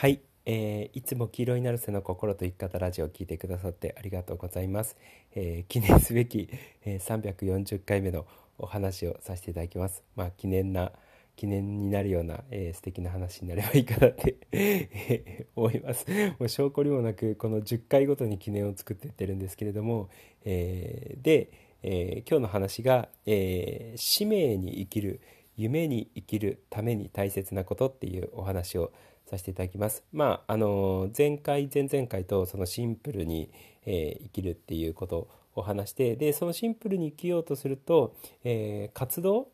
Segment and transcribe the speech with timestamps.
[0.00, 4.96] はい、えー、いつも黄色いナルセの心と生き方ラジオを聞いてくださってありがとうございます。
[5.34, 6.48] えー、記念すべき、
[6.86, 8.24] えー、340回目の
[8.56, 10.02] お話をさせていただきます。
[10.16, 10.92] まあ記念な
[11.36, 16.06] 記念になるような、えー、素敵な話になればいいかなってえ思います。
[16.38, 20.08] もう証拠にもなくこの10回ごとに記念を作っていってるんですけれども、
[20.46, 21.50] えー、で、
[21.82, 25.20] えー、今日の話が、え使命に生きる
[25.58, 28.92] 夢に生きるために大切なことっていうお話を
[29.30, 30.02] させていただきます。
[30.12, 33.50] まあ、あの前回前々回とそのシンプルに、
[33.86, 39.48] えー、生きるっていうことを話してでそのシンプルに生きようとすると、えー、活動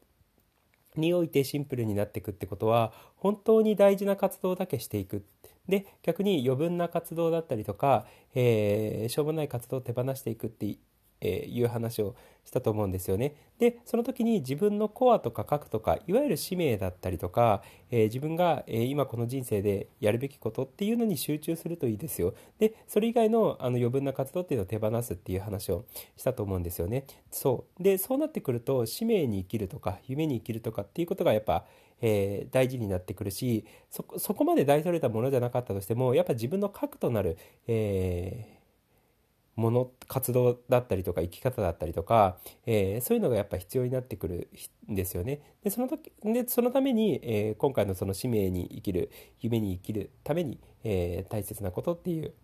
[0.96, 5.24] においてシンプルになっていくってことは本当に大事な活動だけしていく
[5.68, 10.76] で逆に余分な活動だったりとか、えー、しょうもない活動を手放していくって
[11.20, 12.14] えいう話を
[12.46, 13.34] したと思うんですよね。
[13.58, 22.34] でその時に自分のコアとか核とかいわゆる使命だったりとか、えー、自分が、えー、今この人生でやるべきことっていうのに集中するといいですよ。
[22.58, 25.84] でそれ以外のあの余分な活動っていうのを手放すっていう話を
[26.16, 27.04] したと思うんですよね。
[27.30, 31.64] そうでそうなってくると使命に生きるとか夢に生きるとかっていうことがやっぱ
[32.02, 34.02] えー、大事になってくるしそ
[34.34, 38.55] こまで大それたものじゃなかったとしてもやっぱ自分の核となる、えー
[39.56, 44.48] もの活動だったりとか生き方だったりとか、えー、そういうのがやっぱ必要になってくる
[44.90, 45.40] んですよね。
[45.64, 52.34] でその時でそのために、えー、今回のその使命に生きる夢に生きるために、えー、大切なことっていう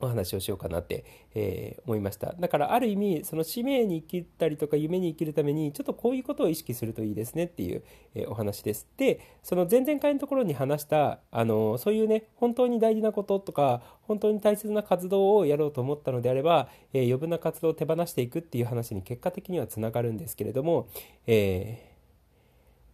[0.00, 2.34] お話をしようかなって、えー、思いました。
[2.38, 7.82] だからある意味その使命に生きたりとか夢に生きるためにちょっとこういうことを意識するといいですねっていう、
[8.14, 8.88] えー、お話です。
[8.96, 20.88] でその前々回のところに話したあのそういうね本当に大事なこととか本当に大切な活動をやろうと思ったのであれば、え、余分な活動を手放していくっていう話に結果的にはつながるんですけれども、
[21.26, 21.89] えー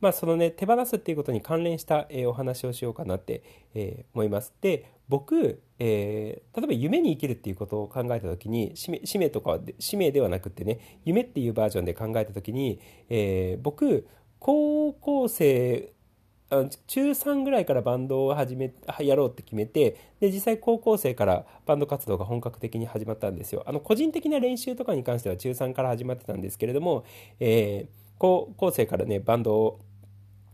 [0.00, 3.42] まあ、そのね手放すっていうことに関連した、えー、お話をしようかなって、
[3.74, 4.52] えー、思います。
[4.60, 14.06] で僕、えー、例えば夢に生きるっていうことを考えた時に使命とか使命ではなくってね夢っていうバージョンで考えた時に、え僕
[14.40, 15.92] 高校生
[16.86, 27.04] 中3ぐらいからバンドを始めやろうって決めてで実際高校生からバンド活動が本格的に始まったんですよあの個人的な練習とかに関しては中3から始まってたんですけれども、
[27.40, 29.80] えー、高校生からねバンドを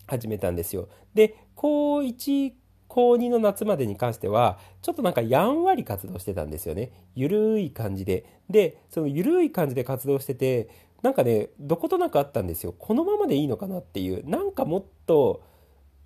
[0.06, 0.88] 始めたんですよ。
[1.14, 2.52] で、高1、
[2.88, 6.92] 高2の夏までに関しては、ちょっとなんかやんわり活動してたんですよね。
[7.14, 8.26] ゆるい感じで。
[8.50, 10.68] で、そのゆるい感じで活動してて、
[11.02, 12.74] なんかね、どことなくあったんですよ。
[12.78, 15.42] このままでいいのかなっていう、なんかもっと、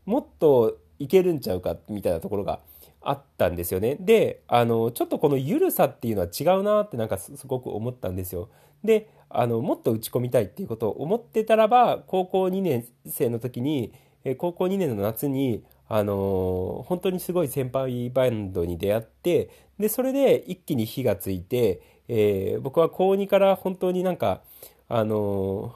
[0.04, 2.60] もっといけるんちゃうかみたいなところが
[3.08, 3.96] あったんですよね。
[4.00, 8.48] で、あの、ちょっとこのゆるさっていうのは違うなってなんかすごく思ったんですよ。
[8.84, 13.92] で、あの、もっと打ち込みたいっていうことを思ってたらば、高校2年生の時に、
[14.24, 24.42] え高校2年の夏に、あの本当にすごい先輩バンドに出会って、で、それで一気に火がついて、えー、僕は高2から本当になんか、
[24.88, 25.74] あの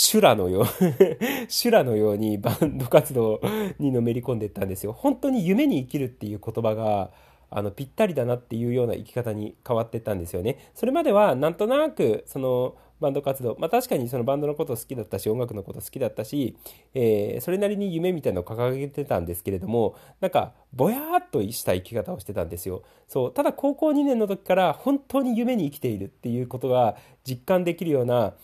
[0.00, 0.66] 修羅のよう
[1.50, 3.40] 修羅のようにバンド活動
[3.80, 4.92] にのめり込んでいったんですよ。
[4.92, 7.10] 本当に夢に生きるっていう言葉が、
[7.50, 10.58] あのぴったりだなっていうような生き方に変わってったんですよね。
[10.74, 16.56] それまではなんとなくそのバンド活動、まあ、確かにそのバンドのこと好きだったし音楽のこと好きだったし、
[16.94, 28.34] えー、それなりに夢みたいなのを掲げてたんですけれどもなんかぼやーっとした生き方をしてたんですよそうただ高校2年の時から本当に夢に生きているっていうことが実感できるような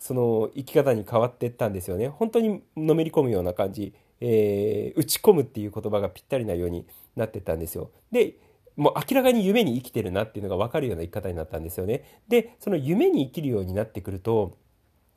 [0.00, 8.34] その生き方に変わっていったんですよね本当にのめり込むような感じ、えー、打ち込むっていう言葉がぴったりなようになってったんですよで
[8.80, 12.02] もう明らかに夢に生きてるなっていうのが分かるような生き方になったんですよね。
[12.28, 14.56] で、その夢に生きるようになってくると、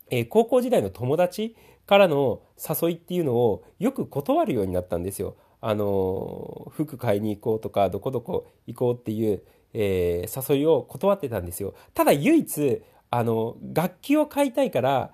[0.10, 1.56] えー、高校時代の友達
[1.86, 5.38] からの誘いっていうのをよく断るようになったんですよ。
[5.62, 9.42] あの服買いに行こうとかどこどこ行こうっていう、
[9.74, 11.74] えー、誘いを断ってたんですよ。
[11.94, 12.82] ただ唯一
[13.16, 15.12] あの楽器を買いたいから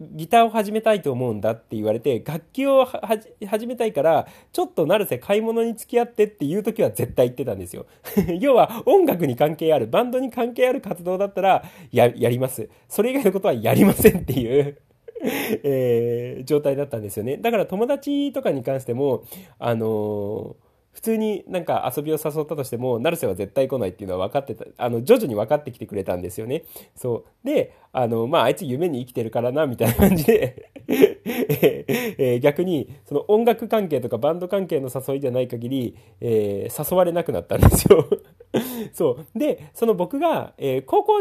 [0.00, 7.84] ギターを始めたいと思うんだって言われて、楽器を始めたいから、ちょっと成瀬買い物に付き合ってっていう時は絶対言ってたんですよ。
[8.40, 12.68] 要は音楽に関係ある、バンドに関係ある活動だったら、や、ります。
[12.88, 14.78] それ以外のことはやりませんっていう
[15.64, 17.36] えー、状態だったんですよね。
[17.36, 19.24] だから友達とかに関しても、
[19.58, 20.67] あのー
[20.98, 26.64] 普通になんか遊びを誘ったとしても、成瀬は絶対来ないっていうのは分かってた、あの、徐々に分かってきてくれたんですよね。
[26.96, 27.46] そう。
[27.46, 38.04] で、あの、まあ、あいつ夢に生きてるからな、みたいな感じで えー、逆に、その音楽関係とかバンド関係の誘いじゃない限り、えー、誘われなくなったんですよ
[38.92, 39.38] そう。
[39.38, 41.12] で、その僕が、えー、高校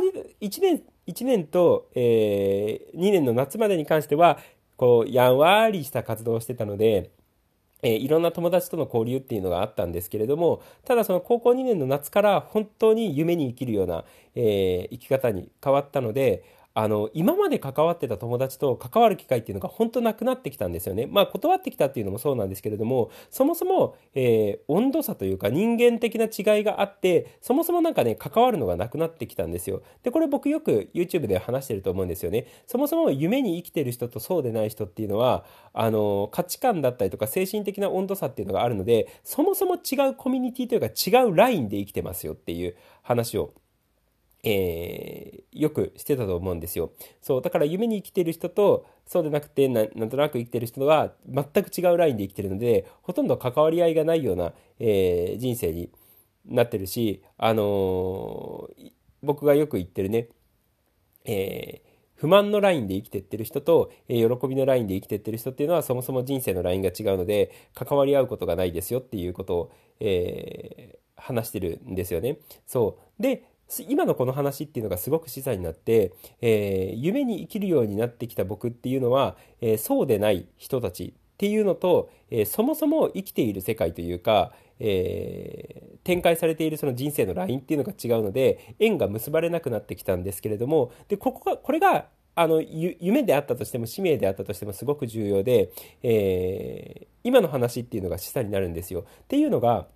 [0.41, 4.39] 1年、1年と、えー、2年の夏までに関しては、
[4.75, 7.11] こう、やんわりした活動をしてたので、
[7.83, 14.03] えー、いろんな友達との交流っていうのがあったんですけれどもただその高校2年の夏から本当に夢に生きるような、
[14.35, 16.43] えー、生き方に変わったので
[16.77, 21.07] あの今まで関わってた友達と関わる機会っていうのが本当なくなってきたんですよね。
[21.07, 29.81] まあ断ってきたっていうのもそうなんですけれどもそもそも、えー、温度差というか人間的な違いがあってそもそもなんかね関わるのがなくなってきたんですよ。
[30.03, 32.45] でこれ僕よく YouTube で話してると思うんですよね。
[32.67, 43.55] そもそも夢に生きてる人とそうでない人っていうのはあの価値観だったりとか精神的な温度差っていうのがあるのでそもそも違うコミュニティというか違うラインで生きてますよっていう話を
[44.49, 46.91] えー、よくしてたと思うんですよ。
[47.21, 55.89] そうだから夢に生きてる人とそうでなくてなんとなく生きてる人は全く違うラインで生きてるのでほとんど関わり合いがないような、えー、人生に
[56.45, 58.91] なってるし、あのー、
[59.21, 60.29] 僕がよく言ってるね、
[61.25, 61.81] え
[62.15, 72.37] 不満のラインで生きてってる人と、え、喜びのラインで生きてってる人っていうのはそもそも人生のラインが違うので関わり合うことがないですよっていうことを、えー、話してるんですよね。
[72.65, 73.43] そうで
[73.87, 92.05] 今のこの話っていうのがすごく示唆になって、えー、夢に生きるようになってきた僕っていうのは、えー、そうでない人たちっていうのと、えー、そもそも生きている世界というか、え展開されているその人生のラインっていうのが違うので縁が結ばれなくなってきたんですけれどもでここがこれが
[92.35, 95.71] あの夢であったとしても使命であったとしてもすごく重要で、
[96.03, 99.01] え今の話っていうのが示唆になるんですよ。
[99.01, 99.87] っていうのが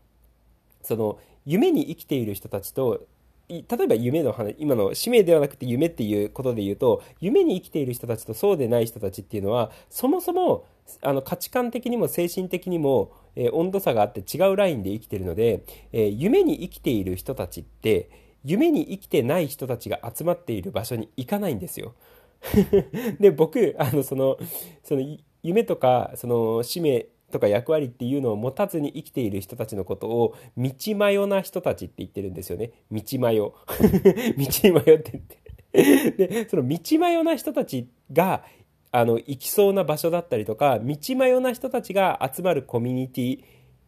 [0.82, 3.06] その夢に生きている人たちと
[3.52, 10.66] 例えば夢の話今の使命ではなくて夢っていうことで言うと夢に生きている人たちとそうでない人たちっていうのはそもそも
[11.02, 18.10] あの価値観的にも精神的にも、えー、温度差があって違うラインで生きてるので、えー、夢に生きている人たちって
[18.44, 21.94] 夢に生きてない人たちが集まっている場所に行かないんですよ。
[23.20, 24.38] で僕あのその
[24.84, 38.44] その夢とかその使命とか役割っていうのを持たずに生きている人たちのことを道迷な人たちって言ってるんですよね道迷 道迷ってってでその道迷な人たちが
[38.92, 43.44] あの行きそうな場所だったりとか道迷な人たちが集まるコミュニティ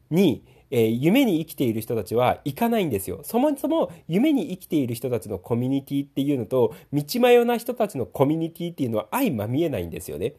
[0.09, 0.43] に
[0.75, 3.19] えー、夢に生きている人たちは行かないんですよ。
[3.21, 10.33] そもそも夢に生きている人たちのコミュニティっていうのと、道迷な人たちのコミュニティっていうのは相まみえないんですよね。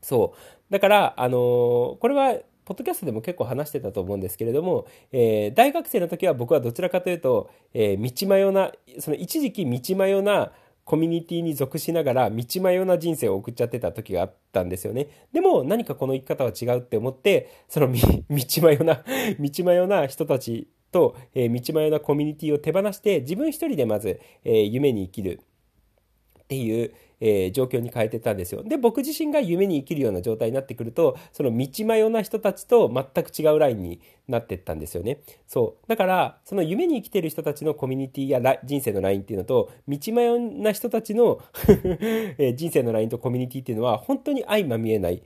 [0.00, 0.59] そう。
[0.70, 1.40] だから、あのー、
[1.98, 8.70] これは、ポッドキャストでも結構話してたと思うんですけれども、えー、大学生の時は僕はどちらかというと、えー、道迷な、
[9.00, 10.52] その一時期道迷な
[10.84, 15.08] コミュニティに属しながら道迷な人生を送っちゃってた時があったんですよね。
[15.32, 17.98] でも何かこの生き方は違うって思って、その 道
[18.62, 19.02] 迷な、
[19.38, 25.40] 道迷な人たちと、えー、道迷なコミュニティを手放して自分一人でまず、えー、夢に生きる
[26.50, 28.64] っていう、えー、状況に変えてたんですよ。
[28.64, 35.20] で、僕自身が夢に生きるような状態になってくると、その道迷な人たちと全く違うラインになってったんですよね。
[35.46, 35.88] そう。
[35.88, 41.40] だから、その夢に生きてる人たちのコミュニティや人生のラインっていうのと、道迷な人たちの
[42.36, 45.22] え人生のラインとコミュニティっていうのは、本当に相まみえない。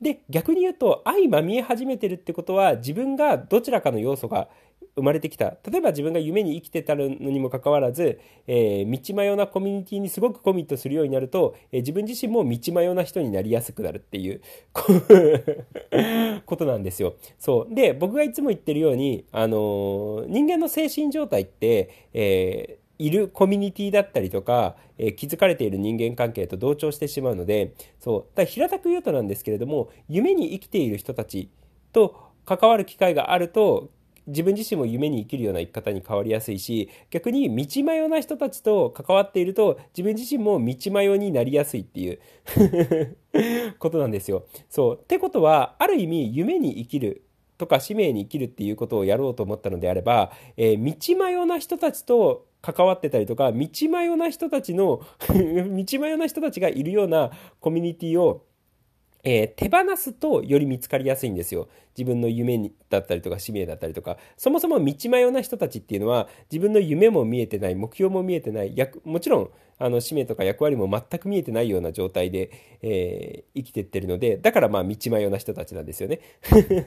[0.00, 4.48] で、逆に言うと、相まみえ始めてるってことは、自分がどちらかの要素が
[4.96, 5.56] 生まれてきた。
[5.68, 14.40] 例えば自分が夢に生きてたのにもかかわらず、えー、道迷なコミュニティにすごくコミットするようになると、えー、自分自身も道迷な人になりやすくなるっていう
[16.46, 17.14] ことなんですよ。
[17.38, 17.74] そう。
[17.74, 28.36] で僕がいつも言ってるように、あのー、人間の精神状態って、えーいるコミュニティだったりとか、えー、気づかれている人間関係と同調してしまうのでそう。
[28.36, 31.50] だ平たく言うとなんですけれども夢に生きている人たち
[31.92, 33.90] と関わる機会があると
[34.26, 43.16] 自分自身も夢に生きるような生き方に変わりやすいし逆に道迷な人たちと関わっていると自分自身も道迷になりやすいっていう
[43.78, 44.44] ことなんですよ。
[44.68, 47.22] そうってことはある意味夢に生きる
[47.58, 58.44] とか使命に生きるっていうことをやろうと思ったのであれば、えー、道迷な人たちと関わってたりとか道迷な人たちの 道迷な人たちがいるようなコミュニティを
[59.24, 61.68] えー、手放すとより見つかりやすいんですよ。
[61.96, 64.16] 自分の夢だったりとか使命だったりとか。
[64.36, 68.74] そもそも道迷うな人たちっていうのは自分の夢も見えてない、目標も見えてない、
[69.04, 72.50] もちろんあの使命とか役割も全く見えてないような状態で、
[72.82, 76.20] えー、生きてってるのでだからまあ道迷うな人たちなんですよね。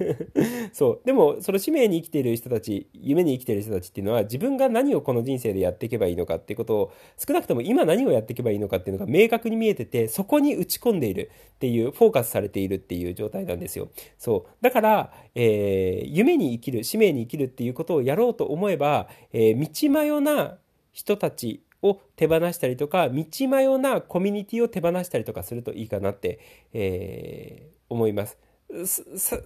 [0.71, 1.05] そう。
[1.05, 13.89] でもその使命に生きている人たち夢に生きている人たちっていうのは自分が何をこの人生でやっていけばいいのかっていうことを少なくとも今何をやっていけばいいのかっていうのが明確に見えててそこに打ち込んでいるっていうフォーカスされているっていう状態なんですよ。
[14.17, 14.49] そう。
[14.61, 14.97] だから、
[15.36, 20.58] えー、夢に生きる使命に生きるっていうことをやろうと思えば、えー、道迷な
[20.92, 26.39] 人たちを手放したりとか道迷なコミュニティを手放したりとかするといいかなって、
[26.74, 28.38] えー、思います。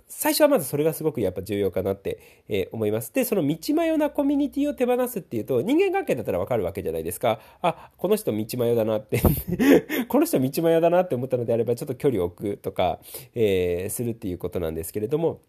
[0.08, 3.14] 最初はまずそれがすごくやっぱ重要かなって、え思います。
[3.14, 7.40] で、その道迷なコミュニティを手放すっていうと、人間関係だったらわかるわけじゃないですか。
[7.62, 9.22] あ、この人道迷だなって
[10.10, 13.00] この人道迷だなって思ったのであれば、ちょっと距離を置くとか、
[13.36, 15.42] えー、するっていうことなんですけれども、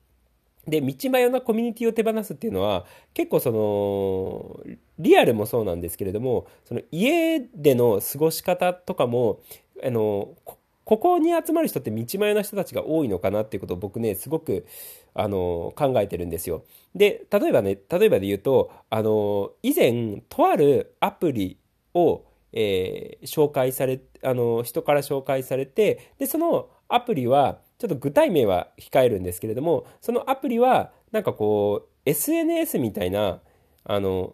[0.67, 9.41] で、道迷なコミュニティを手放すっていうのは、結構その、リアルもそうなんですけれども、その家での過ごし方とかも、
[9.83, 10.37] あの、
[10.85, 14.67] ここに集まる人って道迷な人たちが多いのかなっていうことを僕ね、すごく、
[15.15, 16.65] あの、考えてるんですよ。
[16.95, 21.59] で、例えばね、例えばで言うと、あの、以前、とあるアプリ
[21.95, 33.41] を、えー、紹介され、あの、人から紹介されて、で、そのアプリは、ちょっと具体名は控えるんですけれども、そのアプリは、なんかこう、SNS みたいな、
[33.85, 34.33] あの、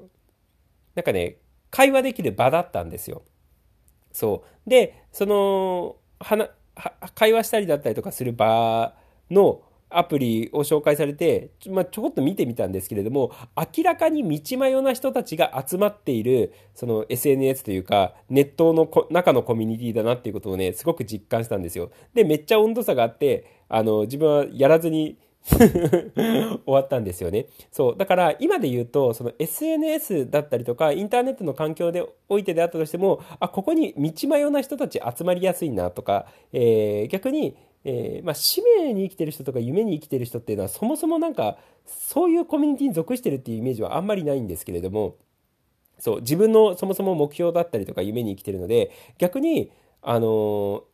[0.95, 1.37] なんかね、
[1.71, 3.23] 会話できる場だったんですよ。
[4.13, 4.71] そう。
[4.71, 6.51] で、その、は
[7.15, 8.95] 会話したりだったりとかする場
[9.31, 21.91] のアプリを紹介されて、まあ、ちょこっと見てみたんですけれども、明らかに道迷な人たちが集まっている、その SNS というか、ネットの中のコミュニティだなっていうことをね、すごく実感したんですよ。
[22.13, 25.17] で、めっちゃ温度差があって、あの、自分はやらずに
[25.49, 27.47] 終わったんですよね。
[27.71, 27.97] そう。
[27.97, 45.17] だから今で言うと、その SNS だったりとか、インターネットの環境でおいてであったとしても、あ、ここに道迷うな人たち集まりやすいなとか、えー、逆に、えー、まあ、使命に生きてる人とか夢に生きてる人っていうのはそもそもなんかそういうコミュニティに属してるっていうイメージはあんまりないんですけれども
[45.99, 49.71] そう自分のそもそも目標だったりとか夢に生きてるので逆に
[50.03, 50.85] あの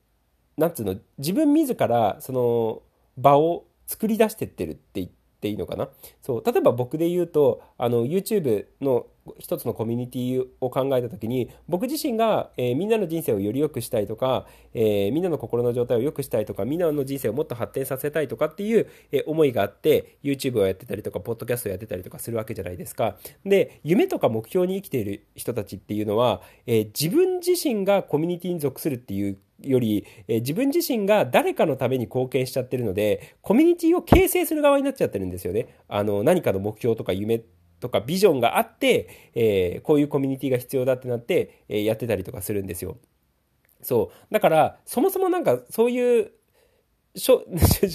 [0.57, 2.83] なんつうの自分自らその
[3.17, 5.09] 場を作り出してってるって言っ
[5.41, 5.89] ていいのかな？
[6.21, 6.43] そう。
[6.45, 9.07] 例えば僕で言うとあの YouTube の
[9.39, 23.17] 一つのコミュニティを考えた時に僕自身が、えー、みんなの人生をより良くしたいとか、えー、みんなの心の状態を良くしたいとかみんなの人生をもっと発展させたいとかっていう、えー、思いがあって YouTube をやってたりとかポッドキャストをやってたりとかするわけじゃないですか。
[23.47, 35.81] で夢とか目標に生きている人たちっていうのは、え自分自身がコミュニティに属するっていうより、え、自分自身が誰かのために貢献しちゃってるので、コミュニティを形成する側になっちゃってるんですよね。
[35.89, 37.43] あの、何かの目標とか夢
[37.81, 42.99] とかビジョンがあって、えー、こういうコミュニティが必要だってなって、えー、やってたりとかするんですよ。
[43.83, 44.33] そう。
[44.33, 46.33] だから、そもそもなんかそういう
[47.17, 47.45] しょ、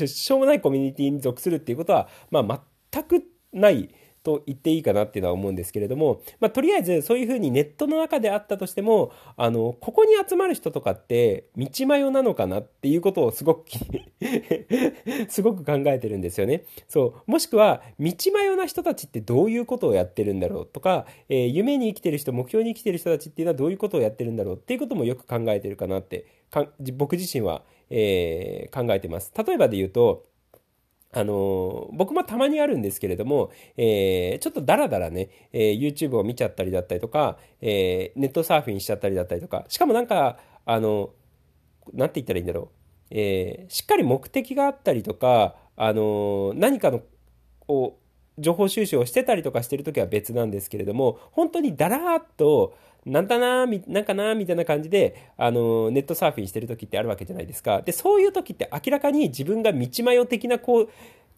[0.08, 3.90] しょうもないコミュニティに属するっていうことは、まあ全くない
[4.24, 13.66] と言っていいかなっていうのは思うんですけれども、まあ、とりあえずそういうふうにネットの中であったとしてもあのここに集まる人とかって道迷なのかなっていうことをすごく
[15.30, 16.66] すごく考えてるんですよね。
[16.88, 26.26] そうもしくは道迷な人たちってどういうことをやってるんだろうとか、えー、夢に生きてる人目標に生きてる人たちっていうのはどういうことをやってるんだろうっていうこともよく考えてるかなって
[26.94, 29.32] 僕自身は、えー、考えてます。
[29.38, 30.29] 例えばで言うと
[31.12, 41.10] あの僕もたまにあるんですけれども、えー、ちょっとダラダラね、えー、YouTube を見ちゃったりだったりとか、えー、ネットサーフィンしちゃったりだったりとか、しかもなんか、あの、
[41.94, 42.68] なんて言ったらいいんだろう。
[43.12, 47.02] えー、しっかり目的があったりとか、あの何かの、
[47.68, 47.96] を、
[48.38, 57.82] 情報収集をしてたりとかしてるときは別なんですけれども、本当にだらーっと、なんだななんかなみたいな感じで、あの、ネットサーフィンしてる時ってあるわけじゃないですか。
[57.82, 60.90] で、そういう時って明らかに自分が道迷的なこう、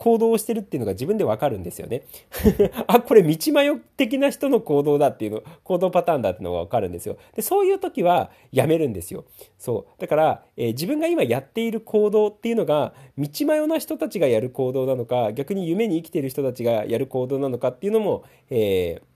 [0.01, 2.01] 行動をしてるっていうのが自分でわかるんですよね。
[2.87, 7.17] あ、これ道迷的な人の行動だっていうの、行動パターンだっていうのがわかるんですよ。
[7.35, 9.25] で、そういう時はやめるんですよ。
[9.59, 10.01] そう。
[10.01, 19.10] だから、えー、自分が今やっている行動っていうのが、道迷な人たちがやる行動なのか、逆に夢に生きている人たちがやる行動なのかっていうのも、えー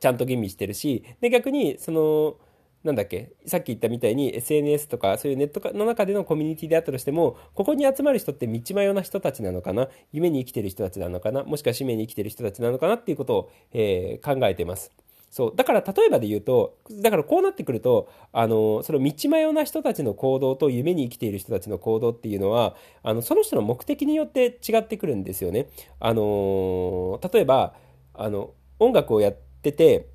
[0.00, 2.36] ちゃんと吟味してるし、で、逆に、その、
[2.84, 9.88] なんだっけ、さっき言ったみたいに SNS とかそういうネットの中でのコミュニティであったとしても、ここに集まる人って道迷な人たちなのかな？
[10.12, 11.42] 夢に生きてる人たちなのかな？
[11.42, 14.92] もしくは使命に生きてる人たちなのかなっていうことを、えー、考えてます。
[15.28, 15.52] そう。
[15.56, 25.68] だから例えばで言うと、だからこうなってくると、あの、その道迷な人たちの行動と夢に生きている人たちの行動っていうのは、あの、その人の目的によって違ってくるんですよね。
[25.98, 27.74] あの、例えば、
[28.14, 30.08] あの、音楽をやってってて、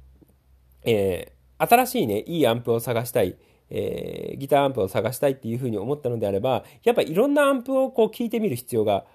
[0.83, 3.37] えー、新しいね、いいアンプを探したい。
[3.75, 9.05] えー、ギターアンプを探したいっていうふうに思ったのであれば、やっぱいろんなアンプをこう聞いてみる必要が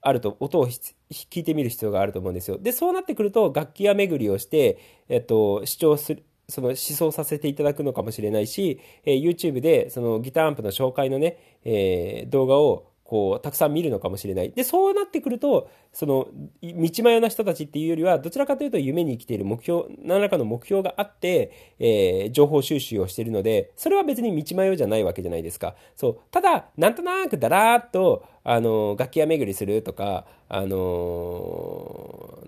[0.00, 2.58] あると、音を聞いてみる必要があると思うんですよ。
[2.58, 14.50] で、そうなってくると、楽器屋巡りをして、えっと、主張する、その思想させていただくのかもしれないし、えー、YouTube でそのギターアンプの紹介のね、えー、動画をこう、たくさん見るのかもしれない。
[14.50, 16.28] で、そうなってくると、その、
[16.62, 25.76] 道迷な人たちっていうよりは、どちらかというと夢に生きている目標、何らかの目標があって、えー、情報収集をしているので、それは別に道迷いじゃないわけじゃないですか。
[25.94, 26.18] そう。
[26.30, 32.38] ただ、なんとなくだらーっと、あの、楽器屋巡りするとか、あの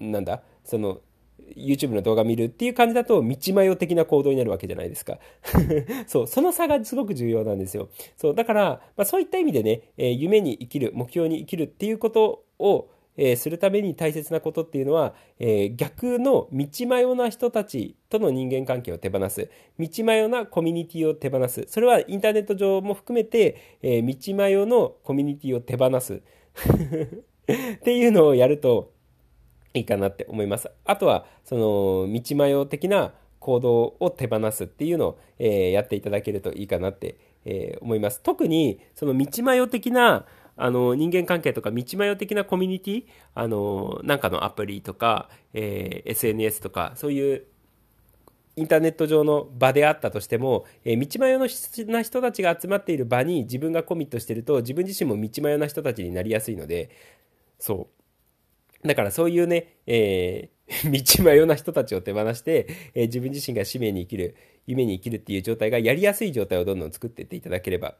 [0.00, 1.00] ー、なんだ、その、
[1.56, 5.18] YouTube の動画見るっていう感じだと道迷い的な行動になるわけじゃないですか。
[6.06, 7.88] そう、その差がすごく重要なんですよ。
[8.16, 8.62] そう、だから、
[8.96, 19.50] まあ、そういった意味でね、えー、夢に生きる、目標に生きるっていうことを、えー、するために大切なことっていうのは、えー、逆の道迷な人たちとの人間関係を手放す。
[19.78, 21.64] 道迷なコミュニティを手放す。
[21.68, 26.22] それはインターネット上も含めて、えー、道迷のコミュニティを手放す。
[27.44, 28.93] っていうのをやると、
[29.74, 30.70] いいかなって思います。
[30.84, 38.20] あとは、その、道迷的な行動を手放すっていうのを、えー、やっていただけるといいかなって、えー、思います。
[38.22, 40.26] 特に、その道迷的な、
[40.56, 43.04] あの、人間関係とか、道迷的なコミュニティ、
[43.34, 47.44] あの、なんかのアプリとか、えー、SNS とか、そういう
[48.56, 56.90] インターネット上の場であったとしても、えー、道迷のな人たちが集まっている場に自分がコミットしてると、自分自身も道迷な人たちになりやすいので、
[57.58, 57.93] そう。
[58.84, 64.36] だからそういうね、えー、 道迷な人たちを手放して、えー、自分自身が使命に生きる、
[64.66, 67.96] 夢に生きるっていう状態がやりやすい状態をどんどん作っていっていただければ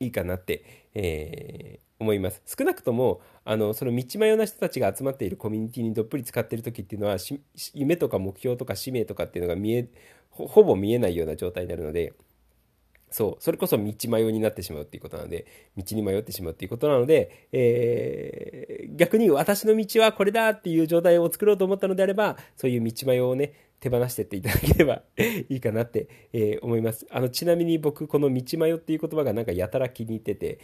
[0.00, 0.64] いいかなって、
[0.94, 2.42] えー、思います。
[2.46, 7.16] 少なくとも、あの、その道迷な人たちが集まっているコミュニティにどっぷり使ってる時っていうのは、
[7.72, 9.88] 夢とか目標とか使命とかっていうのが見え、
[10.30, 12.12] ほぼ見えないような状態になるので、
[13.10, 15.46] そう、それこそ道迷いになってしまうっていうことなので、
[15.76, 25.02] 道に迷ってしまうっていうことなので、えー、逆に私の道はこれだっていう状態を作ろうと思ったのであれば、そういう道迷いをね、手放してっていただければ
[25.48, 27.06] いいかなって、えー、思います。
[27.10, 30.58] あの、ちなみに僕、この道迷っていう言葉がなんかやたら気に入ってて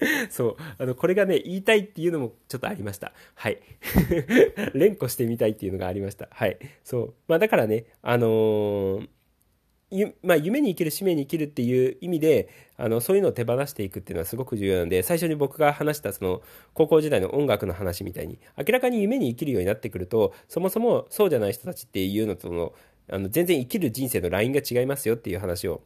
[0.30, 0.56] そう。
[0.78, 3.12] あの、これがね、言いたいっていうのもちょっとありました。
[3.34, 3.58] はい。
[4.74, 6.28] 連呼してみたいっていうのがありました。
[6.30, 6.58] はい。
[6.84, 7.14] そう。
[7.28, 9.08] まあだからね、あのー
[10.24, 16.42] まあ、夢に生きる使命に生きるっていう意味であのそういうのを手放していくっていうのはすごく重要なんで最初に僕が話したその
[16.74, 22.72] 高校時代の音楽の話みたいに明らかに夢に生きるようになってくるとそもそもそうじゃない人たちっていうのとの
[23.08, 25.80] あの全然生きる人生のラインが違いますよっていう話を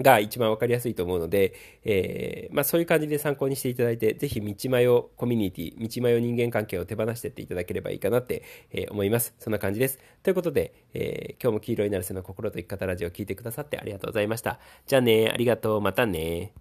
[0.00, 9.34] が一番わかりやすいと思うので、えー、まあ、そういう感じで参考にしていただいて、ぜひ道迷コミュニティ、道迷人間関係を手放していっていただければいいかなって、えー、思います。
[9.38, 9.98] そんな感じです。
[10.22, 14.58] ということで、えー、今日も黄色いなるせの心と生き方ラジオを聴いてくださってありがとうございました。
[14.86, 16.52] じゃあね、ありがとう、またね。